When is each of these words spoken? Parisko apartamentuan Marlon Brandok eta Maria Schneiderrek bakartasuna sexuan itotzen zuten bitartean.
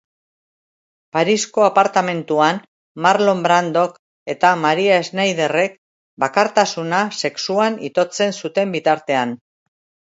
Parisko 1.17 1.65
apartamentuan 1.65 2.61
Marlon 3.07 3.45
Brandok 3.47 4.01
eta 4.35 4.55
Maria 4.65 4.99
Schneiderrek 5.11 5.79
bakartasuna 6.27 7.07
sexuan 7.23 7.81
itotzen 7.93 8.37
zuten 8.45 8.77
bitartean. 8.79 9.41